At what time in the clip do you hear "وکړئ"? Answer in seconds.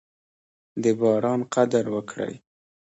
1.95-2.33